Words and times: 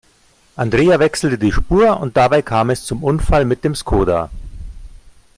Andrea 0.55 0.97
wechselte 0.99 1.37
die 1.37 1.51
Spur 1.51 1.99
und 1.99 2.17
dabei 2.17 2.41
kam 2.41 2.71
es 2.71 2.85
zum 2.85 3.03
Unfall 3.03 3.45
mit 3.45 3.63
dem 3.63 3.75
Skoda. 3.75 4.31